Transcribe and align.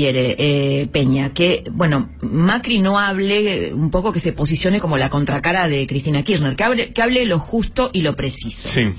quiere 0.00 0.34
eh, 0.38 0.86
Peña 0.86 1.34
que, 1.34 1.62
bueno, 1.72 2.08
Macri 2.22 2.78
no 2.80 2.98
hable, 2.98 3.66
eh, 3.66 3.74
un 3.74 3.90
poco 3.90 4.12
que 4.12 4.18
se 4.18 4.32
posicione 4.32 4.80
como 4.80 4.96
la 4.96 5.10
contracara 5.10 5.68
de 5.68 5.86
Cristina 5.86 6.22
Kirchner, 6.22 6.56
que 6.56 6.64
hable, 6.64 6.88
que 6.88 7.02
hable 7.02 7.26
lo 7.26 7.38
justo 7.38 7.90
y 7.92 8.00
lo 8.00 8.16
preciso. 8.16 8.68
Sí. 8.68 8.94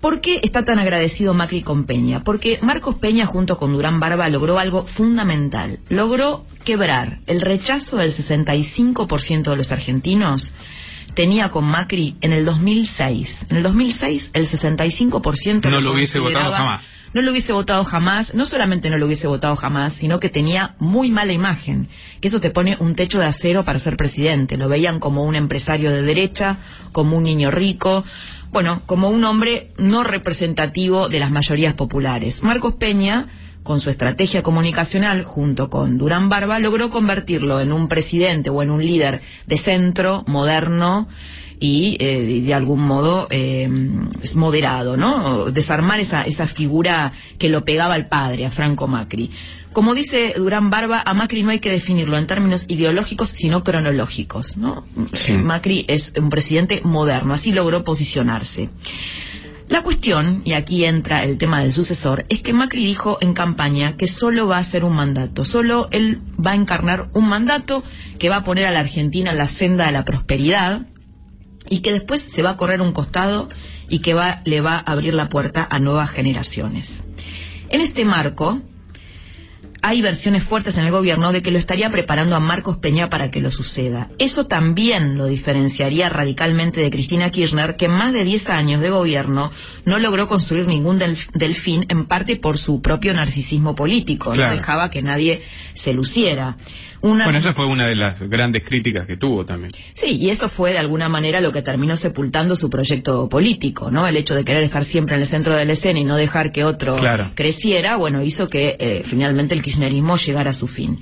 ¿Por 0.00 0.20
qué 0.20 0.40
está 0.42 0.64
tan 0.64 0.80
agradecido 0.80 1.34
Macri 1.34 1.62
con 1.62 1.84
Peña? 1.84 2.24
Porque 2.24 2.58
Marcos 2.62 2.96
Peña 2.96 3.26
junto 3.26 3.56
con 3.58 3.72
Durán 3.72 4.00
Barba 4.00 4.28
logró 4.28 4.58
algo 4.58 4.84
fundamental. 4.84 5.78
Logró 5.88 6.46
quebrar 6.64 7.20
el 7.28 7.40
rechazo 7.40 7.96
del 7.98 8.10
65% 8.10 9.50
de 9.50 9.56
los 9.56 9.70
argentinos 9.70 10.52
tenía 11.18 11.50
con 11.50 11.64
Macri 11.64 12.16
en 12.20 12.32
el 12.32 12.44
2006. 12.44 13.46
En 13.50 13.56
el 13.56 13.64
2006 13.64 14.30
el 14.34 14.46
65% 14.46 15.68
no 15.68 15.80
lo 15.80 15.92
hubiese 15.92 16.20
votado 16.20 16.52
jamás. 16.52 16.94
No 17.12 17.22
lo 17.22 17.32
hubiese 17.32 17.52
votado 17.52 17.82
jamás, 17.82 18.34
no 18.34 18.46
solamente 18.46 18.88
no 18.88 18.98
lo 18.98 19.06
hubiese 19.06 19.26
votado 19.26 19.56
jamás, 19.56 19.94
sino 19.94 20.20
que 20.20 20.28
tenía 20.28 20.76
muy 20.78 21.10
mala 21.10 21.32
imagen, 21.32 21.88
que 22.20 22.28
eso 22.28 22.40
te 22.40 22.50
pone 22.50 22.76
un 22.78 22.94
techo 22.94 23.18
de 23.18 23.24
acero 23.24 23.64
para 23.64 23.80
ser 23.80 23.96
presidente. 23.96 24.56
Lo 24.56 24.68
veían 24.68 25.00
como 25.00 25.24
un 25.24 25.34
empresario 25.34 25.90
de 25.90 26.02
derecha, 26.02 26.58
como 26.92 27.16
un 27.16 27.24
niño 27.24 27.50
rico, 27.50 28.04
bueno, 28.52 28.82
como 28.86 29.08
un 29.08 29.24
hombre 29.24 29.72
no 29.76 30.04
representativo 30.04 31.08
de 31.08 31.18
las 31.18 31.32
mayorías 31.32 31.74
populares. 31.74 32.44
Marcos 32.44 32.74
Peña 32.74 33.26
con 33.68 33.80
su 33.80 33.90
estrategia 33.90 34.42
comunicacional, 34.42 35.24
junto 35.24 35.68
con 35.68 35.98
Durán 35.98 36.30
Barba, 36.30 36.58
logró 36.58 36.88
convertirlo 36.88 37.60
en 37.60 37.70
un 37.70 37.86
presidente 37.86 38.48
o 38.48 38.62
en 38.62 38.70
un 38.70 38.82
líder 38.82 39.20
de 39.46 39.58
centro, 39.58 40.24
moderno 40.26 41.06
y 41.60 41.98
eh, 42.00 42.40
de 42.46 42.54
algún 42.54 42.80
modo 42.80 43.28
eh, 43.30 43.68
es 44.22 44.36
moderado, 44.36 44.96
¿no? 44.96 45.50
Desarmar 45.50 46.00
esa, 46.00 46.22
esa 46.22 46.46
figura 46.48 47.12
que 47.36 47.50
lo 47.50 47.62
pegaba 47.66 47.92
al 47.92 48.08
padre, 48.08 48.46
a 48.46 48.50
Franco 48.50 48.88
Macri. 48.88 49.30
Como 49.74 49.94
dice 49.94 50.32
Durán 50.34 50.70
Barba, 50.70 51.02
a 51.04 51.12
Macri 51.12 51.42
no 51.42 51.50
hay 51.50 51.58
que 51.58 51.70
definirlo 51.70 52.16
en 52.16 52.26
términos 52.26 52.64
ideológicos, 52.68 53.28
sino 53.28 53.62
cronológicos, 53.62 54.56
¿no? 54.56 54.86
Sí. 55.12 55.34
Macri 55.34 55.84
es 55.88 56.14
un 56.16 56.30
presidente 56.30 56.80
moderno, 56.84 57.34
así 57.34 57.52
logró 57.52 57.84
posicionarse. 57.84 58.70
La 59.68 59.82
cuestión, 59.82 60.40
y 60.44 60.54
aquí 60.54 60.84
entra 60.86 61.22
el 61.22 61.36
tema 61.36 61.60
del 61.60 61.72
sucesor, 61.72 62.24
es 62.30 62.40
que 62.40 62.54
Macri 62.54 62.86
dijo 62.86 63.18
en 63.20 63.34
campaña 63.34 63.98
que 63.98 64.08
solo 64.08 64.46
va 64.46 64.56
a 64.56 64.62
ser 64.62 64.82
un 64.82 64.94
mandato, 64.94 65.44
solo 65.44 65.88
él 65.90 66.22
va 66.44 66.52
a 66.52 66.54
encarnar 66.54 67.10
un 67.12 67.28
mandato 67.28 67.84
que 68.18 68.30
va 68.30 68.36
a 68.36 68.44
poner 68.44 68.64
a 68.64 68.70
la 68.70 68.80
Argentina 68.80 69.30
en 69.30 69.36
la 69.36 69.46
senda 69.46 69.84
de 69.84 69.92
la 69.92 70.06
prosperidad 70.06 70.86
y 71.68 71.80
que 71.80 71.92
después 71.92 72.22
se 72.22 72.42
va 72.42 72.50
a 72.50 72.56
correr 72.56 72.80
un 72.80 72.92
costado 72.92 73.50
y 73.90 73.98
que 73.98 74.16
le 74.44 74.60
va 74.62 74.76
a 74.76 74.78
abrir 74.78 75.12
la 75.12 75.28
puerta 75.28 75.68
a 75.70 75.78
nuevas 75.78 76.10
generaciones. 76.10 77.02
En 77.68 77.82
este 77.82 78.06
marco, 78.06 78.62
hay 79.82 80.02
versiones 80.02 80.44
fuertes 80.44 80.76
en 80.76 80.84
el 80.84 80.90
gobierno 80.90 81.32
de 81.32 81.42
que 81.42 81.50
lo 81.50 81.58
estaría 81.58 81.90
preparando 81.90 82.36
a 82.36 82.40
Marcos 82.40 82.78
Peña 82.78 83.08
para 83.10 83.30
que 83.30 83.40
lo 83.40 83.50
suceda. 83.50 84.10
Eso 84.18 84.46
también 84.46 85.16
lo 85.16 85.26
diferenciaría 85.26 86.08
radicalmente 86.08 86.80
de 86.80 86.90
Cristina 86.90 87.30
Kirchner, 87.30 87.76
que 87.76 87.86
en 87.86 87.92
más 87.92 88.12
de 88.12 88.24
10 88.24 88.48
años 88.50 88.80
de 88.80 88.90
gobierno 88.90 89.50
no 89.84 89.98
logró 89.98 90.28
construir 90.28 90.66
ningún 90.66 90.98
del- 90.98 91.16
delfín, 91.34 91.84
en 91.88 92.06
parte 92.06 92.36
por 92.36 92.58
su 92.58 92.82
propio 92.82 93.12
narcisismo 93.12 93.74
político. 93.74 94.30
Claro. 94.32 94.50
No 94.52 94.56
dejaba 94.58 94.90
que 94.90 95.02
nadie 95.02 95.42
se 95.74 95.92
luciera. 95.92 96.56
Una 97.00 97.24
Bueno, 97.24 97.38
esa 97.38 97.54
fue 97.54 97.64
una 97.66 97.86
de 97.86 97.94
las 97.94 98.20
grandes 98.22 98.64
críticas 98.64 99.06
que 99.06 99.16
tuvo 99.16 99.44
también. 99.46 99.70
Sí, 99.92 100.16
y 100.20 100.30
eso 100.30 100.48
fue 100.48 100.72
de 100.72 100.78
alguna 100.78 101.08
manera 101.08 101.40
lo 101.40 101.52
que 101.52 101.62
terminó 101.62 101.96
sepultando 101.96 102.56
su 102.56 102.68
proyecto 102.68 103.28
político, 103.28 103.88
¿no? 103.92 104.04
El 104.08 104.16
hecho 104.16 104.34
de 104.34 104.44
querer 104.44 104.64
estar 104.64 104.84
siempre 104.84 105.14
en 105.14 105.20
el 105.22 105.28
centro 105.28 105.54
de 105.54 105.64
la 105.64 105.74
escena 105.74 106.00
y 106.00 106.04
no 106.04 106.16
dejar 106.16 106.50
que 106.50 106.64
otro 106.64 106.96
Claro. 106.96 107.30
creciera, 107.36 107.94
bueno, 107.94 108.24
hizo 108.24 108.48
que 108.48 108.76
eh, 108.80 109.02
finalmente 109.04 109.54
el 109.54 109.62
kirchnerismo 109.68 110.14
a 110.14 110.52
su 110.52 110.66
fin. 110.66 111.00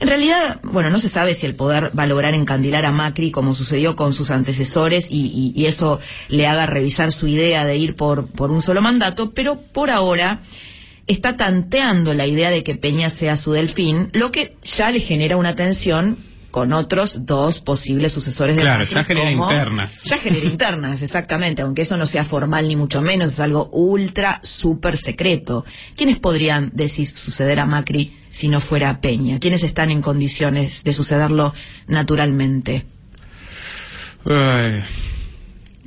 En 0.00 0.08
realidad, 0.08 0.60
bueno, 0.62 0.90
no 0.90 0.98
se 0.98 1.08
sabe 1.08 1.34
si 1.34 1.46
el 1.46 1.54
poder 1.54 1.96
va 1.98 2.02
a 2.04 2.06
lograr 2.06 2.34
encandilar 2.34 2.84
a 2.84 2.92
Macri 2.92 3.30
como 3.30 3.54
sucedió 3.54 3.96
con 3.96 4.12
sus 4.12 4.30
antecesores 4.30 5.06
y, 5.10 5.26
y- 5.26 5.52
y 5.60 5.66
eso 5.66 6.00
le 6.28 6.46
haga 6.46 6.66
revisar 6.66 7.12
su 7.12 7.26
idea 7.26 7.64
de 7.64 7.76
ir 7.76 7.96
por, 7.96 8.26
por 8.26 8.50
un 8.50 8.60
solo 8.60 8.80
mandato, 8.82 9.32
pero 9.32 9.60
por 9.60 9.90
ahora 9.90 10.42
está 11.06 11.36
tanteando 11.36 12.14
la 12.14 12.26
idea 12.26 12.50
de 12.50 12.62
que 12.62 12.74
Peña 12.76 13.08
sea 13.10 13.36
su 13.36 13.52
delfín, 13.52 14.10
lo 14.12 14.30
que 14.30 14.56
ya 14.62 14.90
le 14.90 15.00
genera 15.00 15.36
una 15.36 15.54
tensión 15.56 16.18
con 16.52 16.72
otros 16.72 17.26
dos 17.26 17.58
posibles 17.58 18.12
sucesores 18.12 18.54
de 18.54 18.62
Claro, 18.62 18.80
Macri, 18.84 18.94
ya 18.94 19.04
genera 19.04 19.30
como- 19.32 19.50
internas. 19.50 20.02
Ya 20.04 20.18
genera 20.18 20.46
internas, 20.46 21.02
exactamente, 21.02 21.62
aunque 21.62 21.82
eso 21.82 21.96
no 21.96 22.06
sea 22.06 22.24
formal 22.24 22.68
ni 22.68 22.76
mucho 22.76 23.02
menos, 23.02 23.32
es 23.32 23.40
algo 23.40 23.68
ultra, 23.72 24.38
súper 24.44 24.96
secreto. 24.96 25.64
¿Quiénes 25.96 26.18
podrían 26.18 26.70
decir 26.74 27.08
suceder 27.08 27.58
a 27.58 27.66
Macri 27.66 28.16
si 28.30 28.46
no 28.48 28.60
fuera 28.60 29.00
Peña? 29.00 29.40
¿Quiénes 29.40 29.64
están 29.64 29.90
en 29.90 30.00
condiciones 30.02 30.84
de 30.84 30.92
sucederlo 30.92 31.52
naturalmente? 31.88 32.86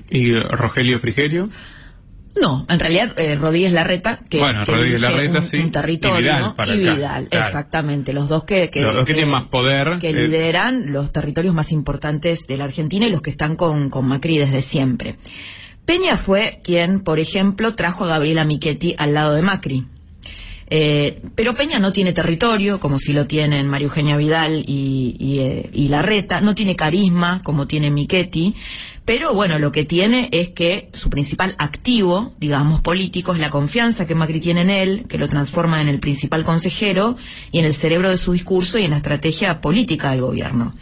¿Y 0.10 0.32
Rogelio 0.34 1.00
Frigerio? 1.00 1.50
No, 2.40 2.66
en 2.68 2.80
realidad 2.80 3.14
eh, 3.18 3.36
Rodríguez 3.36 3.72
Larreta, 3.72 4.20
que, 4.30 4.40
Bueno, 4.40 4.64
que 4.66 4.72
Rodríguez 4.72 5.02
dirige 5.02 5.14
Larreta, 5.14 5.40
un, 5.40 5.44
sí, 5.46 5.58
un 5.58 5.72
territorio, 5.72 6.20
y 6.20 6.24
Vidal 6.24 6.42
¿no? 6.42 6.56
para 6.56 6.76
y 6.76 6.80
Vidal, 6.80 7.28
claro. 7.30 7.48
exactamente, 7.48 8.14
los 8.14 8.28
dos 8.28 8.44
que, 8.44 8.70
que, 8.70 8.82
Los 8.82 8.94
dos 8.94 9.06
que 9.06 9.14
tienen 9.14 9.32
más 9.32 9.44
poder, 9.44 10.00
que 10.00 10.10
eh. 10.10 10.14
lideran 10.14 10.92
los 10.92 11.12
territorios 11.14 11.54
más 11.54 11.72
importantes 11.72 12.42
de 12.48 12.58
la 12.58 12.66
Argentina 12.66 13.08
y 13.08 13.10
los 13.10 13.22
que 13.22 13.30
están 13.30 13.56
con, 13.56 13.90
con 13.90 14.06
Macri 14.08 14.38
desde 14.38 14.62
siempre. 14.62 15.18
Peña 15.86 16.18
fue 16.18 16.60
quien, 16.64 17.02
por 17.02 17.20
ejemplo, 17.20 17.76
trajo 17.76 18.06
a 18.06 18.08
Gabriela 18.08 18.44
Michetti 18.44 18.96
al 18.98 19.14
lado 19.14 19.36
de 19.36 19.42
Macri. 19.42 19.86
Eh, 20.68 21.22
pero 21.36 21.54
Peña 21.54 21.78
no 21.78 21.94
tiene 21.94 22.12
territorio, 22.12 22.80
como 22.80 22.98
si 22.98 23.14
lo 23.14 23.28
tienen 23.28 23.68
María 23.68 23.86
Eugenia 23.86 24.18
Vidal 24.18 24.64
y, 24.68 25.40
eh, 25.40 25.70
Larreta, 25.90 26.42
no 26.42 26.56
tiene 26.56 26.76
carisma, 26.76 27.42
como 27.44 27.68
tiene 27.68 27.92
Michetti, 27.92 28.56
pero 29.06 29.36
bueno, 29.36 29.60
lo 29.60 29.72
que 29.72 29.86
tiene 29.86 30.30
es 30.32 30.50
que 30.50 30.90
su 30.94 31.12
principal 31.12 31.56
activo, 31.60 32.34
digamos, 32.40 32.82
político, 32.82 33.34
es 33.34 33.40
la 33.40 33.52
confianza 33.52 34.08
que 34.08 34.16
Macri 34.16 34.40
tiene 34.40 34.62
en 34.62 34.72
él, 34.72 35.06
que 35.08 35.20
lo 35.20 35.28
transforma 35.28 35.80
en 35.80 35.88
el 35.88 36.00
principal 36.00 36.44
consejero 36.44 37.16
y 37.52 37.60
en 37.60 37.66
el 37.66 37.76
cerebro 37.76 38.10
de 38.10 38.18
su 38.18 38.34
discurso 38.34 38.80
y 38.80 38.86
en 38.86 38.92
la 38.92 38.98
estrategia 38.98 39.62
política 39.62 40.10
del 40.10 40.22
gobierno. 40.22 40.74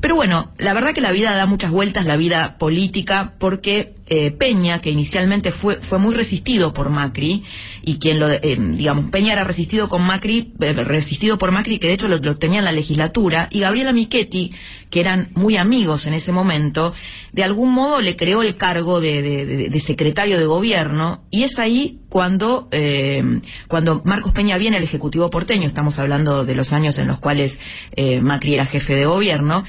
Pero 0.00 0.14
bueno, 0.14 0.52
la 0.56 0.72
verdad 0.72 0.92
que 0.94 1.02
la 1.02 1.12
vida 1.12 1.34
da 1.34 1.44
muchas 1.44 1.70
vueltas, 1.70 2.06
la 2.06 2.16
vida 2.16 2.56
política, 2.56 3.34
porque 3.38 3.94
eh, 4.06 4.30
Peña, 4.30 4.80
que 4.80 4.90
inicialmente 4.90 5.52
fue, 5.52 5.80
fue 5.82 5.98
muy 5.98 6.14
resistido 6.14 6.72
por 6.72 6.88
Macri, 6.88 7.44
y 7.82 7.98
quien 7.98 8.18
lo, 8.18 8.28
eh, 8.30 8.56
digamos, 8.58 9.10
Peña 9.10 9.34
era 9.34 9.44
resistido 9.44 9.90
con 9.90 10.02
Macri, 10.02 10.54
eh, 10.58 10.72
resistido 10.72 11.36
por 11.36 11.52
Macri, 11.52 11.78
que 11.78 11.88
de 11.88 11.94
hecho 11.94 12.08
lo, 12.08 12.18
tenía 12.36 12.60
en 12.60 12.64
la 12.64 12.72
legislatura, 12.72 13.48
y 13.50 13.60
Gabriela 13.60 13.92
Michetti, 13.92 14.52
que 14.88 15.00
eran 15.00 15.30
muy 15.34 15.58
amigos 15.58 16.06
en 16.06 16.14
ese 16.14 16.32
momento, 16.32 16.94
de 17.32 17.44
algún 17.44 17.72
modo 17.72 18.00
le 18.00 18.16
creó 18.16 18.40
el 18.40 18.56
cargo 18.56 19.00
de 19.00 19.82
secretario 19.84 20.38
de 20.38 20.46
gobierno, 20.46 21.24
y 21.30 21.42
es 21.42 21.58
ahí 21.58 22.00
cuando, 22.10 22.68
eh, 22.72 23.22
cuando 23.68 24.02
Marcos 24.04 24.32
Peña 24.32 24.58
viene 24.58 24.76
al 24.76 24.82
Ejecutivo 24.82 25.30
porteño, 25.30 25.66
estamos 25.66 25.98
hablando 25.98 26.44
de 26.44 26.54
los 26.56 26.72
años 26.72 26.98
en 26.98 27.06
los 27.06 27.20
cuales 27.20 27.58
eh, 27.92 28.20
Macri 28.20 28.54
era 28.54 28.66
jefe 28.66 28.96
de 28.96 29.06
gobierno, 29.06 29.64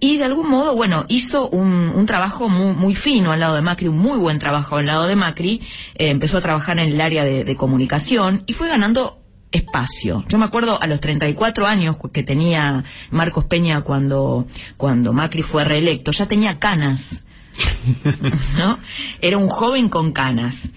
y 0.00 0.16
de 0.16 0.24
algún 0.24 0.48
modo, 0.48 0.76
bueno, 0.76 1.04
hizo 1.08 1.48
un, 1.48 1.90
un 1.94 2.06
trabajo 2.06 2.48
muy, 2.48 2.74
muy 2.74 2.94
fino 2.94 3.32
al 3.32 3.40
lado 3.40 3.56
de 3.56 3.62
Macri, 3.62 3.88
un 3.88 3.98
muy 3.98 4.18
buen 4.18 4.38
trabajo 4.38 4.76
al 4.76 4.86
lado 4.86 5.06
de 5.06 5.16
Macri, 5.16 5.60
eh, 5.94 6.08
empezó 6.08 6.38
a 6.38 6.40
trabajar 6.40 6.78
en 6.78 6.92
el 6.92 7.00
área 7.00 7.24
de, 7.24 7.44
de 7.44 7.56
comunicación 7.56 8.44
y 8.46 8.52
fue 8.52 8.68
ganando 8.68 9.18
espacio. 9.50 10.24
Yo 10.28 10.38
me 10.38 10.44
acuerdo 10.44 10.80
a 10.80 10.86
los 10.86 11.00
34 11.00 11.66
años 11.66 11.96
que 12.12 12.22
tenía 12.22 12.84
Marcos 13.10 13.44
Peña 13.46 13.82
cuando, 13.82 14.46
cuando 14.76 15.12
Macri 15.12 15.42
fue 15.42 15.64
reelecto, 15.64 16.12
ya 16.12 16.26
tenía 16.26 16.58
canas. 16.58 17.22
¿No? 18.58 18.78
Era 19.20 19.38
un 19.38 19.48
joven 19.48 19.88
con 19.88 20.12
canas. 20.12 20.68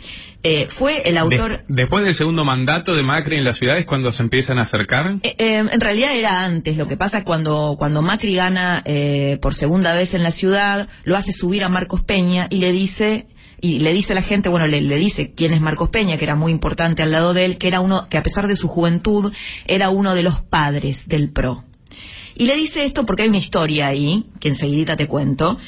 Eh, 0.44 0.66
fue 0.70 1.08
el 1.08 1.18
autor... 1.18 1.64
De- 1.68 1.84
después 1.84 2.04
del 2.04 2.16
segundo 2.16 2.44
mandato 2.44 2.96
de 2.96 3.04
Macri 3.04 3.38
en 3.38 3.44
la 3.44 3.54
ciudad 3.54 3.78
es 3.78 3.86
cuando 3.86 4.12
se 4.12 4.24
empiezan 4.24 4.58
a 4.58 4.64
acercar. 4.64 5.18
Eh, 5.22 5.36
eh, 5.38 5.58
en 5.72 5.82
realidad 5.82 6.16
era 6.16 6.44
antes. 6.44 6.78
Lo 6.78 6.88
que 6.88 6.98
pasa 6.98 7.20
es 7.20 7.24
cuando, 7.24 7.76
cuando 7.78 8.02
Macri 8.02 8.36
gana 8.36 8.82
eh, 8.86 9.38
por 9.42 9.54
segunda 9.54 9.94
vez 9.94 10.14
en 10.16 10.24
la 10.24 10.32
ciudad, 10.32 10.88
lo 11.04 11.16
hace 11.16 11.32
subir 11.32 11.64
a 11.64 11.70
Marcos 11.70 12.02
Peña 12.02 12.48
y 12.50 12.58
le 12.58 12.72
dice 12.72 13.28
y 13.64 13.78
le 13.78 13.94
dice 13.94 14.14
a 14.14 14.16
la 14.16 14.24
gente, 14.24 14.50
bueno, 14.50 14.66
le, 14.66 14.82
le 14.82 14.96
dice 14.96 15.34
quién 15.36 15.54
es 15.54 15.62
Marcos 15.62 15.90
Peña, 15.90 16.18
que 16.18 16.24
era 16.26 16.34
muy 16.34 16.52
importante 16.52 17.04
al 17.04 17.12
lado 17.12 17.36
de 17.36 17.46
él, 17.46 17.60
que 17.60 17.68
era 17.68 17.80
uno, 17.80 18.08
que 18.10 18.18
a 18.18 18.24
pesar 18.24 18.48
de 18.48 18.56
su 18.56 18.68
juventud, 18.68 19.32
era 19.68 19.92
uno 19.92 20.16
de 20.16 20.24
los 20.24 20.42
padres 20.42 21.08
del 21.08 21.30
PRO. 21.30 21.64
Y 22.34 22.48
le 22.48 22.56
dice 22.56 22.86
esto 22.86 23.06
porque 23.06 23.22
hay 23.22 23.30
una 23.30 23.38
historia 23.38 23.86
ahí, 23.86 24.26
que 24.40 24.48
enseguidita 24.48 24.98
te 24.98 25.06
cuento. 25.08 25.60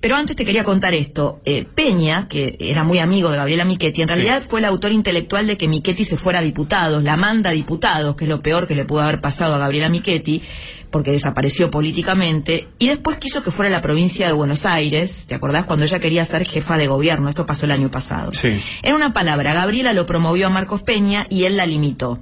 Pero 0.00 0.16
antes 0.16 0.34
te 0.34 0.46
quería 0.46 0.64
contar 0.64 0.94
esto. 0.94 1.40
Eh, 1.44 1.66
Peña, 1.66 2.26
que 2.26 2.56
era 2.58 2.84
muy 2.84 2.98
amigo 3.00 3.30
de 3.30 3.36
Gabriela 3.36 3.66
Michetti, 3.66 4.00
en 4.00 4.08
Sí. 4.08 4.14
realidad 4.14 4.42
fue 4.48 4.60
el 4.60 4.64
autor 4.64 4.92
intelectual 4.92 5.46
de 5.46 5.58
que 5.58 5.68
Michetti 5.68 6.06
se 6.06 6.16
fuera 6.16 6.38
a 6.38 6.42
diputados, 6.42 7.02
la 7.04 7.18
manda 7.18 7.50
a 7.50 7.52
diputados, 7.52 8.16
que 8.16 8.24
es 8.24 8.28
lo 8.30 8.40
peor 8.40 8.66
que 8.66 8.74
le 8.74 8.86
pudo 8.86 9.02
haber 9.02 9.20
pasado 9.20 9.54
a 9.54 9.58
Gabriela 9.58 9.90
Michetti, 9.90 10.42
porque 10.90 11.12
desapareció 11.12 11.70
políticamente, 11.70 12.68
y 12.78 12.88
después 12.88 13.18
quiso 13.18 13.42
que 13.42 13.50
fuera 13.50 13.68
a 13.68 13.72
la 13.72 13.82
provincia 13.82 14.26
de 14.26 14.32
Buenos 14.32 14.64
Aires, 14.64 15.24
¿te 15.26 15.34
acordás? 15.34 15.64
Cuando 15.66 15.84
ella 15.84 16.00
quería 16.00 16.24
ser 16.24 16.46
jefa 16.46 16.78
de 16.78 16.86
gobierno, 16.86 17.28
esto 17.28 17.44
pasó 17.44 17.66
el 17.66 17.72
año 17.72 17.90
pasado. 17.90 18.32
Sí. 18.32 18.54
En 18.82 18.94
una 18.94 19.12
palabra, 19.12 19.52
Gabriela 19.52 19.92
lo 19.92 20.06
promovió 20.06 20.46
a 20.46 20.50
Marcos 20.50 20.80
Peña 20.82 21.26
y 21.28 21.44
él 21.44 21.58
la 21.58 21.66
limitó. 21.66 22.20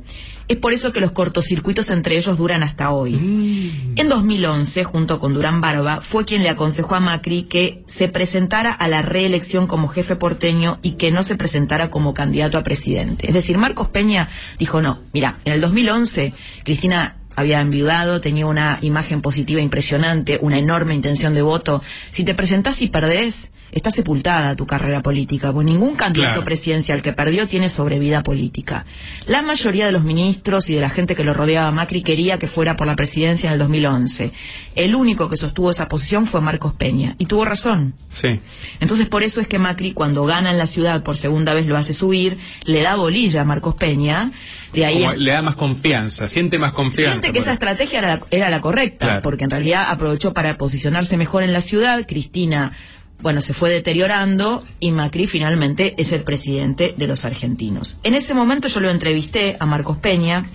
Es 0.49 0.57
por 0.57 0.73
eso 0.73 0.93
que 0.93 1.01
los 1.01 1.13
cortocircuitos 1.13 1.91
entre 1.91 2.17
ellos 2.17 2.39
duran 2.39 2.63
hasta 2.63 2.91
hoy. 2.91 3.17
Mm. 3.17 3.95
En 3.97 4.09
2011, 4.09 4.83
junto 4.85 5.19
con 5.19 5.35
Durán 5.35 5.61
Barba, 5.61 6.01
fue 6.01 6.25
quien 6.25 6.43
le 6.43 6.49
aconsejó 6.49 6.95
a 6.95 7.01
Macri 7.01 7.43
que 7.45 7.85
se 7.87 8.09
presentara 8.09 8.71
a 8.71 8.89
la 8.89 9.03
reelección 9.03 9.67
como 9.67 9.89
jefe 9.89 10.17
porteño 10.17 10.79
y 10.83 10.93
que 10.93 11.11
no 11.11 11.23
se 11.23 11.37
presentara 11.37 11.91
como 11.91 12.15
candidato 12.15 12.57
a 12.57 12.65
presidente. 12.65 13.29
Es 13.29 13.35
decir, 13.35 13.59
Marcos 13.59 13.89
Peña 13.89 14.29
dijo, 14.59 14.81
no, 14.81 15.03
mira, 15.13 15.39
en 15.45 15.53
el 15.53 15.61
2011 15.61 16.33
Cristina 16.65 17.17
había 17.39 17.61
enviudado, 17.61 18.21
tenía 18.21 18.47
una 18.47 18.79
imagen 18.83 19.21
positiva 19.21 19.61
impresionante, 19.61 20.39
una 20.43 20.59
enorme 20.59 20.95
intención 20.95 21.35
de 21.35 21.43
voto. 21.43 21.83
Si 22.11 22.25
te 22.25 22.35
presentás 22.35 22.83
y 22.83 22.89
perdés, 22.89 23.51
está 23.71 23.91
sepultada 23.91 24.57
tu 24.57 24.67
carrera 24.67 25.03
política, 25.03 25.53
pues 25.53 25.67
ningún 25.67 25.95
candidato 25.95 26.45
presidencial 26.45 27.03
que 27.03 27.13
perdió 27.13 27.47
tiene 27.49 27.69
sobrevida 27.69 28.23
política. 28.23 28.87
La 29.27 29.43
mayoría 29.43 29.87
de 29.87 29.93
los 29.93 30.05
ministros 30.05 30.71
y 30.71 30.75
de 30.75 30.81
la 30.81 30.91
gente 30.91 31.15
que 31.15 31.25
lo 31.25 31.35
rodeaba 31.35 31.69
a 31.69 31.73
Macri 31.73 32.03
quería 32.03 32.39
que 32.39 32.49
fuera 32.49 32.77
por 32.77 32.87
la 32.87 32.97
presidencia 32.97 33.49
en 33.49 33.55
el 33.55 33.59
2011. 33.59 34.33
El 34.75 34.95
único 34.95 35.29
que 35.29 35.37
sostuvo 35.37 35.71
esa 35.71 35.89
posición 35.89 36.27
fue 36.27 36.41
Marcos 36.41 36.75
Peña, 36.75 37.15
y 37.19 37.27
tuvo 37.27 37.45
razón. 37.45 37.95
Sí. 38.11 38.41
Entonces 38.81 39.07
por 39.07 39.23
eso 39.23 39.41
es 39.41 39.49
que 39.49 39.59
Macri 39.59 39.93
cuando 39.93 40.25
gana 40.25 40.51
en 40.51 40.59
la 40.59 40.67
ciudad 40.67 41.03
por 41.03 41.17
segunda 41.17 41.55
vez 41.55 41.67
lo 41.67 41.77
hace 41.77 41.93
subir, 41.93 42.39
le 42.65 42.83
da 42.83 42.97
bolilla 42.97 43.43
a 43.43 43.45
Marcos 43.45 43.75
Peña, 43.75 44.33
de 44.73 44.85
ahí 44.85 45.07
le 45.17 45.31
da 45.31 45.43
más 45.43 45.57
confianza, 45.57 46.29
siente 46.29 46.59
más 46.59 46.73
confianza. 46.73 47.21
Siente 47.21 47.33
que 47.33 47.39
esa 47.39 47.53
estrategia 47.53 47.99
era 48.01 48.17
la, 48.17 48.21
era 48.31 48.51
la 48.51 48.61
correcta, 48.61 49.21
porque 49.23 49.45
en 49.45 49.51
realidad 49.51 49.87
aprovechó 49.89 50.33
para 50.33 50.57
posicionarse 50.59 51.17
mejor 51.17 51.43
en 51.43 51.53
la 51.53 51.61
ciudad, 51.61 52.07
Cristina 52.07 52.73
bueno, 53.21 53.41
se 53.43 53.53
fue 53.53 53.71
deteriorando 53.71 54.65
y 54.79 54.93
Macri 54.93 55.27
finalmente 55.27 55.95
es 55.99 56.13
el 56.13 56.23
presidente 56.23 56.95
de 56.97 57.07
los 57.07 57.25
argentinos. 57.25 57.97
En 58.05 58.15
ese 58.15 58.33
momento 58.33 58.69
yo 58.69 58.81
lo 58.81 58.91
entrevisté 58.91 59.57
a 59.59 59.67
Marcos 59.67 59.99
Peña 59.99 60.47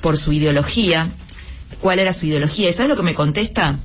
por 0.00 0.16
su 0.16 0.32
ideología. 0.32 1.08
¿Cuál 1.80 1.98
era 1.98 2.12
su 2.12 2.26
ideología? 2.26 2.70
¿Y 2.70 2.72
sabes 2.72 2.90
lo 2.90 2.96
que 2.96 3.02
me 3.02 3.14
contesta? 3.14 3.76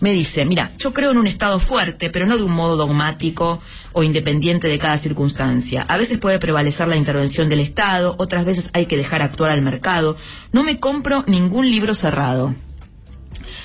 Me 0.00 0.12
dice, 0.12 0.44
mira, 0.44 0.72
yo 0.78 0.92
creo 0.92 1.10
en 1.10 1.18
un 1.18 1.26
Estado 1.26 1.58
fuerte, 1.58 2.08
pero 2.08 2.26
no 2.26 2.36
de 2.36 2.44
un 2.44 2.52
modo 2.52 2.76
dogmático 2.76 3.60
o 3.92 4.04
independiente 4.04 4.68
de 4.68 4.78
cada 4.78 4.96
circunstancia. 4.96 5.84
A 5.88 5.96
veces 5.96 6.18
puede 6.18 6.38
prevalecer 6.38 6.86
la 6.86 6.96
intervención 6.96 7.48
del 7.48 7.60
Estado, 7.60 8.14
otras 8.18 8.44
veces 8.44 8.70
hay 8.72 8.86
que 8.86 8.96
dejar 8.96 9.22
actuar 9.22 9.50
al 9.50 9.62
mercado. 9.62 10.16
No 10.52 10.62
me 10.62 10.78
compro 10.78 11.24
ningún 11.26 11.70
libro 11.70 11.94
cerrado. 11.94 12.54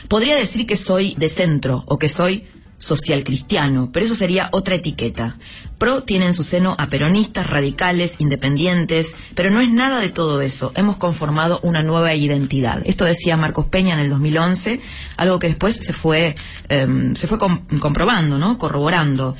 Podría 0.08 0.36
decir 0.36 0.66
que 0.66 0.76
soy 0.76 1.14
de 1.18 1.30
centro 1.30 1.84
o 1.88 1.98
que 1.98 2.10
soy 2.10 2.48
social 2.84 3.24
cristiano, 3.24 3.90
pero 3.92 4.06
eso 4.06 4.16
sería 4.16 4.50
otra 4.52 4.76
etiqueta. 4.76 5.38
PRO 5.78 6.04
tiene 6.04 6.28
en 6.28 6.34
su 6.34 6.44
seno 6.44 6.76
a 6.78 6.88
peronistas, 6.90 7.50
radicales, 7.50 8.16
independientes, 8.20 9.16
pero 9.36 9.50
no 9.50 9.62
es 9.62 9.72
nada 9.72 10.00
de 10.00 10.10
todo 10.10 10.42
eso. 10.42 10.72
Hemos 10.76 10.98
conformado 10.98 11.60
una 11.64 11.84
nueva 11.84 12.14
identidad. 12.14 12.82
Esto 12.86 13.06
decía 13.06 13.38
Marcos 13.38 13.66
Peña 13.68 13.94
en 13.94 14.02
el 14.02 14.10
2011, 14.10 14.82
algo 15.18 15.40
que 15.40 15.48
después 15.48 15.76
se 15.82 15.94
fue, 15.94 16.36
em, 16.70 17.16
se 17.16 17.28
fue 17.28 17.38
comprobando, 17.38 18.38
¿no? 18.38 18.58
Corroborando. 18.58 19.36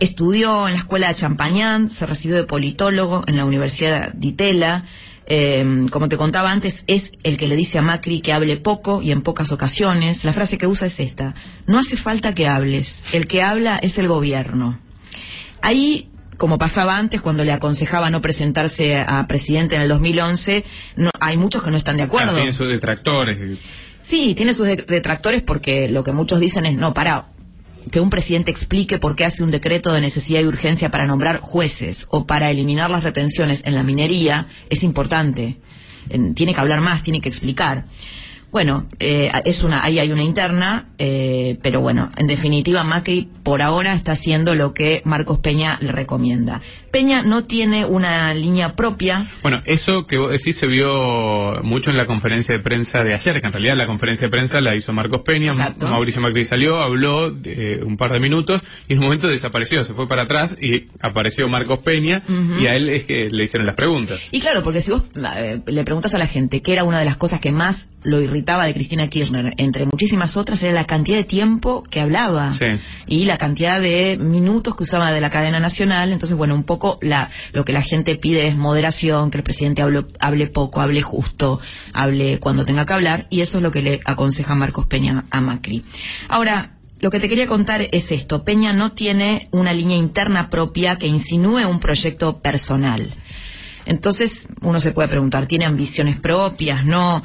Estudió 0.00 0.68
en 0.68 0.74
la 0.74 0.80
escuela 0.80 1.08
de 1.08 1.14
Champañán, 1.14 1.90
se 1.90 2.04
recibió 2.04 2.36
de 2.36 2.44
politólogo 2.44 3.24
en 3.26 3.36
la 3.36 3.44
Universidad 3.44 4.12
de 4.12 4.26
Itela, 4.28 4.84
eh, 5.26 5.86
como 5.90 6.08
te 6.08 6.16
contaba 6.16 6.50
antes, 6.50 6.84
es 6.86 7.12
el 7.22 7.36
que 7.36 7.48
le 7.48 7.56
dice 7.56 7.78
a 7.78 7.82
Macri 7.82 8.20
que 8.20 8.32
hable 8.32 8.56
poco 8.56 9.02
y 9.02 9.10
en 9.12 9.22
pocas 9.22 9.52
ocasiones. 9.52 10.24
La 10.24 10.32
frase 10.32 10.58
que 10.58 10.66
usa 10.66 10.86
es 10.86 11.00
esta, 11.00 11.34
no 11.66 11.78
hace 11.78 11.96
falta 11.96 12.34
que 12.34 12.46
hables, 12.46 13.04
el 13.12 13.26
que 13.26 13.42
habla 13.42 13.78
es 13.78 13.98
el 13.98 14.08
gobierno. 14.08 14.78
Ahí 15.62 16.10
como 16.36 16.58
pasaba 16.58 16.96
antes 16.96 17.20
cuando 17.20 17.44
le 17.44 17.52
aconsejaba 17.52 18.10
no 18.10 18.20
presentarse 18.20 18.98
a 18.98 19.26
presidente 19.26 19.76
en 19.76 19.82
el 19.82 19.88
2011, 19.88 20.64
no, 20.96 21.10
hay 21.18 21.36
muchos 21.36 21.62
que 21.62 21.70
no 21.70 21.78
están 21.78 21.96
de 21.96 22.02
acuerdo. 22.02 22.34
tiene 22.34 22.52
sus 22.52 22.68
detractores. 22.68 23.58
Sí, 24.02 24.34
tiene 24.34 24.54
sus 24.54 24.66
detractores 24.66 25.42
porque 25.42 25.88
lo 25.88 26.04
que 26.04 26.12
muchos 26.12 26.38
dicen 26.38 26.66
es, 26.66 26.74
no, 26.76 26.94
para, 26.94 27.30
que 27.90 28.00
un 28.00 28.10
presidente 28.10 28.50
explique 28.50 28.98
por 28.98 29.16
qué 29.16 29.24
hace 29.24 29.42
un 29.42 29.50
decreto 29.50 29.92
de 29.92 30.00
necesidad 30.00 30.40
y 30.40 30.46
urgencia 30.46 30.90
para 30.90 31.06
nombrar 31.06 31.40
jueces 31.40 32.06
o 32.10 32.26
para 32.26 32.50
eliminar 32.50 32.90
las 32.90 33.04
retenciones 33.04 33.62
en 33.64 33.74
la 33.74 33.82
minería 33.82 34.48
es 34.70 34.82
importante. 34.82 35.58
tiene 36.34 36.54
que 36.54 36.60
hablar 36.60 36.80
más, 36.80 37.02
tiene 37.02 37.20
que 37.20 37.28
explicar. 37.28 37.86
Bueno, 38.52 38.86
eh, 39.00 39.30
es 39.44 39.62
una, 39.62 39.84
ahí 39.84 39.98
hay 39.98 40.10
una 40.10 40.22
interna, 40.22 40.88
eh, 40.98 41.58
pero 41.62 41.80
bueno, 41.80 42.10
en 42.16 42.26
definitiva 42.26 42.84
Macri 42.84 43.28
por 43.42 43.60
ahora 43.60 43.92
está 43.92 44.12
haciendo 44.12 44.54
lo 44.54 44.72
que 44.72 45.02
Marcos 45.04 45.40
Peña 45.40 45.78
le 45.80 45.92
recomienda. 45.92 46.62
Peña 46.90 47.22
no 47.22 47.44
tiene 47.44 47.84
una 47.84 48.32
línea 48.32 48.74
propia. 48.74 49.26
Bueno, 49.42 49.60
eso 49.66 50.06
que 50.06 50.16
vos 50.16 50.30
decís 50.30 50.56
se 50.56 50.66
vio 50.66 51.62
mucho 51.62 51.90
en 51.90 51.96
la 51.96 52.06
conferencia 52.06 52.56
de 52.56 52.62
prensa 52.62 53.04
de 53.04 53.14
ayer, 53.14 53.40
que 53.40 53.46
en 53.46 53.52
realidad 53.52 53.76
la 53.76 53.86
conferencia 53.86 54.28
de 54.28 54.30
prensa 54.30 54.60
la 54.60 54.74
hizo 54.74 54.92
Marcos 54.92 55.20
Peña, 55.20 55.52
Mauricio 55.80 56.22
Macri 56.22 56.44
salió, 56.44 56.80
habló 56.80 57.36
eh, 57.44 57.80
un 57.84 57.96
par 57.96 58.12
de 58.12 58.20
minutos 58.20 58.62
y 58.88 58.94
en 58.94 59.00
un 59.00 59.04
momento 59.04 59.28
desapareció, 59.28 59.84
se 59.84 59.92
fue 59.92 60.08
para 60.08 60.22
atrás 60.22 60.56
y 60.60 60.86
apareció 61.00 61.48
Marcos 61.48 61.80
Peña 61.80 62.22
y 62.58 62.66
a 62.66 62.74
él 62.74 62.88
es 62.88 63.04
que 63.04 63.28
le 63.30 63.44
hicieron 63.44 63.66
las 63.66 63.74
preguntas. 63.74 64.28
Y 64.30 64.40
claro, 64.40 64.62
porque 64.62 64.80
si 64.80 64.92
vos 64.92 65.02
le 65.14 65.84
preguntas 65.84 66.14
a 66.14 66.18
la 66.18 66.26
gente 66.26 66.62
qué 66.62 66.72
era 66.72 66.84
una 66.84 66.98
de 66.98 67.04
las 67.04 67.16
cosas 67.18 67.40
que 67.40 67.52
más 67.52 67.88
lo 68.02 68.20
de 68.46 68.74
Cristina 68.74 69.08
Kirchner, 69.08 69.54
entre 69.56 69.84
muchísimas 69.86 70.36
otras, 70.36 70.62
era 70.62 70.72
la 70.72 70.86
cantidad 70.86 71.16
de 71.16 71.24
tiempo 71.24 71.82
que 71.82 72.00
hablaba 72.00 72.50
y 73.06 73.24
la 73.24 73.36
cantidad 73.38 73.80
de 73.80 74.16
minutos 74.16 74.76
que 74.76 74.84
usaba 74.84 75.10
de 75.10 75.20
la 75.20 75.30
cadena 75.30 75.58
nacional. 75.58 76.12
Entonces, 76.12 76.36
bueno, 76.36 76.54
un 76.54 76.62
poco 76.62 76.98
la, 77.02 77.28
lo 77.52 77.64
que 77.64 77.72
la 77.72 77.82
gente 77.82 78.14
pide 78.14 78.46
es 78.46 78.56
moderación, 78.56 79.30
que 79.30 79.38
el 79.38 79.44
presidente 79.44 79.82
hable, 79.82 80.06
hable 80.20 80.46
poco, 80.46 80.80
hable 80.80 81.02
justo, 81.02 81.60
hable 81.92 82.38
cuando 82.38 82.64
tenga 82.64 82.86
que 82.86 82.92
hablar, 82.92 83.26
y 83.30 83.40
eso 83.40 83.58
es 83.58 83.62
lo 83.62 83.72
que 83.72 83.82
le 83.82 84.00
aconseja 84.04 84.54
Marcos 84.54 84.86
Peña 84.86 85.24
a 85.30 85.40
Macri. 85.40 85.84
Ahora, 86.28 86.76
lo 87.00 87.10
que 87.10 87.18
te 87.18 87.28
quería 87.28 87.46
contar 87.46 87.88
es 87.90 88.10
esto. 88.12 88.44
Peña 88.44 88.72
no 88.72 88.92
tiene 88.92 89.48
una 89.50 89.72
línea 89.72 89.96
interna 89.96 90.48
propia 90.48 90.96
que 90.96 91.08
insinúe 91.08 91.68
un 91.68 91.80
proyecto 91.80 92.38
personal. 92.38 93.14
Entonces, 93.86 94.46
uno 94.62 94.80
se 94.80 94.92
puede 94.92 95.08
preguntar, 95.08 95.46
¿tiene 95.46 95.64
ambiciones 95.64 96.18
propias? 96.18 96.84
No 96.84 97.22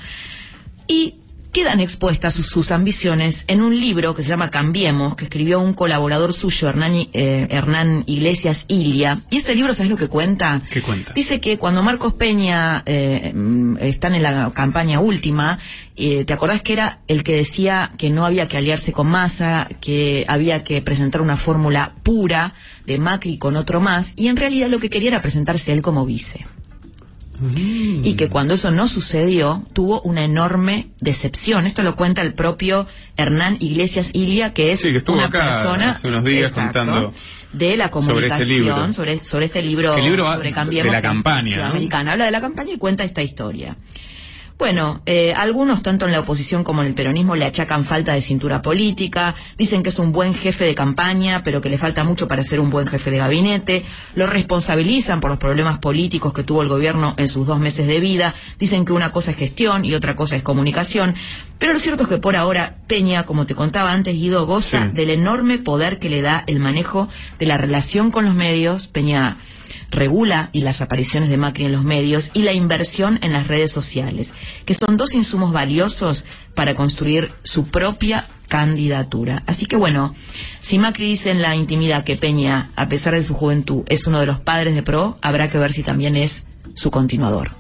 y 0.92 1.16
quedan 1.54 1.80
expuestas 1.80 2.34
sus, 2.34 2.72
ambiciones 2.72 3.46
en 3.48 3.62
un 3.62 3.80
libro 3.80 4.14
que 4.14 4.24
se 4.24 4.30
llama 4.30 4.50
Cambiemos, 4.50 5.16
que 5.16 5.24
escribió 5.24 5.62
un 5.62 5.74
colaborador 5.74 6.34
suyo, 6.34 6.68
Hernán, 6.68 7.08
eh, 7.14 7.48
Hernán 7.50 8.04
Iglesias 8.08 8.66
Ilia. 8.68 9.18
Y 9.30 9.38
este 9.38 9.56
libro, 9.56 9.74
¿sabes 9.74 9.90
lo 9.90 9.96
que 9.96 10.10
cuenta? 10.10 10.60
¿Qué 10.70 10.82
cuenta? 10.82 11.14
Dice 11.14 11.40
que 11.40 11.58
cuando 11.58 11.82
Marcos 11.82 12.14
Peña 12.14 12.84
eh, 12.86 13.32
mm, 13.34 13.78
están 13.78 14.16
en 14.16 14.24
la 14.24 14.52
campaña 14.52 15.00
última, 15.00 15.60
eh, 15.96 16.26
¿te 16.26 16.34
acordás 16.34 16.62
que 16.62 16.74
era 16.74 17.00
el 17.08 17.24
que 17.24 17.38
decía 17.38 17.90
que 17.98 18.10
no 18.10 18.26
había 18.26 18.50
que 18.50 18.58
aliarse 18.58 18.92
con 18.92 19.08
Massa, 19.08 19.70
que 19.80 20.26
había 20.28 20.66
que 20.66 20.82
presentar 20.82 21.22
una 21.22 21.38
fórmula 21.38 21.96
pura 22.04 22.54
de 22.86 23.00
Macri 23.00 23.38
con 23.38 23.56
otro 23.56 23.80
más? 23.80 24.12
Y 24.18 24.28
en 24.28 24.36
realidad 24.36 24.68
lo 24.68 24.80
que 24.80 24.90
quería 24.90 25.12
era 25.12 25.22
presentarse 25.22 25.72
él 25.72 25.82
como 25.82 26.06
vice. 26.06 26.46
Mm. 27.42 28.06
Y 28.06 28.14
que 28.14 28.30
cuando 28.30 28.54
eso 28.54 28.70
no 28.70 28.86
sucedió, 28.88 29.66
tuvo 29.74 30.02
una 30.02 30.24
enorme 30.24 30.90
decepción. 31.00 31.66
Esto 31.66 31.82
lo 31.82 31.96
cuenta 31.96 32.22
el 32.22 32.34
propio 32.34 32.88
Hernán 33.18 33.58
Iglesias 33.60 34.12
Ilia, 34.14 34.54
que 34.54 34.72
es 34.72 34.86
una 35.08 35.30
persona 35.30 35.92
hace 35.92 36.08
unos 36.08 36.24
días 36.24 36.52
contando 36.52 37.14
de 37.52 37.76
la 37.76 37.90
comunicación 37.90 38.94
sobre, 38.94 39.24
sobre, 39.24 39.48
este 39.48 39.62
libro, 39.62 39.96
sobre 39.96 40.54
de 40.54 40.84
la 40.84 41.02
campaña 41.02 41.68
americana. 41.68 42.12
Habla 42.14 42.26
de 42.26 42.32
la 42.32 42.42
campaña 42.42 42.74
y 42.74 42.78
cuenta 42.78 43.04
esta 43.04 43.24
historia. 43.24 43.76
Bueno, 44.62 45.02
eh, 45.08 45.34
algunos, 45.36 45.82
tanto 45.82 46.06
en 46.06 46.12
la 46.12 46.20
oposición 46.20 46.64
como 46.64 46.82
en 46.82 46.88
el 46.90 46.94
peronismo, 46.94 47.36
le 47.36 47.46
achacan 47.46 47.84
falta 47.84 48.14
de 48.14 48.22
cintura 48.22 48.62
política, 48.62 49.34
dicen 49.58 49.82
que 49.82 49.90
es 49.90 49.98
un 49.98 50.12
buen 50.12 50.36
jefe 50.36 50.66
de 50.66 50.76
campaña, 50.76 51.42
pero 51.44 51.62
que 51.62 51.70
le 51.70 51.80
falta 51.80 52.04
mucho 52.04 52.28
para 52.28 52.44
ser 52.44 52.60
un 52.60 52.70
buen 52.70 52.86
jefe 52.86 53.10
de 53.10 53.18
gabinete, 53.18 53.84
lo 54.14 54.28
responsabilizan 54.28 55.20
por 55.20 55.32
los 55.32 55.40
problemas 55.40 55.80
políticos 55.80 56.32
que 56.32 56.44
tuvo 56.44 56.62
el 56.62 56.68
gobierno 56.68 57.16
en 57.18 57.28
sus 57.28 57.48
dos 57.48 57.58
meses 57.58 57.88
de 57.88 58.00
vida, 58.00 58.36
dicen 58.60 58.86
que 58.86 58.94
una 58.94 59.12
cosa 59.12 59.32
es 59.32 59.38
gestión 59.38 59.84
y 59.84 59.96
otra 59.96 60.16
cosa 60.16 60.36
es 60.36 60.44
comunicación, 60.44 61.16
pero 61.58 61.74
lo 61.74 61.80
cierto 61.80 62.04
es 62.04 62.10
que 62.10 62.18
por 62.20 62.36
ahora 62.36 62.78
Peña, 62.86 63.24
como 63.24 63.48
te 63.48 63.56
contaba 63.56 63.94
antes, 63.94 64.14
Guido, 64.14 64.46
goza 64.46 64.92
del 64.94 65.10
enorme 65.10 65.58
poder 65.58 65.98
que 65.98 66.10
le 66.10 66.22
da 66.22 66.44
el 66.46 66.60
manejo 66.60 67.10
de 67.40 67.46
la 67.48 67.58
relación 67.58 68.10
con 68.10 68.26
los 68.26 68.34
medios. 68.34 68.88
Peña 68.88 69.38
regula 69.90 70.50
y 70.54 70.62
las 70.62 70.82
apariciones 70.82 71.30
de 71.30 71.38
Macri 71.38 71.66
en 71.66 71.72
los 71.72 71.84
medios 71.84 72.32
y 72.34 72.44
la 72.44 72.54
inversión 72.54 73.20
en 73.22 73.34
las 73.34 73.48
redes 73.48 73.72
sociales, 73.72 74.34
que 74.66 74.76
son 74.76 74.98
dos 74.98 75.14
insumos 75.14 75.52
valiosos 75.52 76.26
para 76.56 76.76
construir 76.76 77.32
su 77.44 77.66
propia 77.68 78.28
candidatura. 78.48 79.44
Así 79.48 79.66
que 79.66 79.78
bueno, 79.78 80.14
si 80.62 80.78
Macri 80.78 81.06
dice 81.06 81.30
en 81.30 81.42
la 81.42 81.56
intimidad 81.56 82.04
que 82.04 82.18
Peña, 82.18 82.70
a 82.76 82.90
pesar 82.90 83.14
de 83.14 83.24
su 83.24 83.34
juventud, 83.34 83.84
es 83.88 84.08
uno 84.08 84.20
de 84.20 84.26
los 84.26 84.40
padres 84.40 84.76
de 84.76 84.84
PRO, 84.84 85.18
habrá 85.22 85.50
que 85.50 85.58
ver 85.58 85.72
si 85.72 85.84
también 85.84 86.16
es 86.16 86.46
su 86.74 86.92
continuador. 86.92 87.52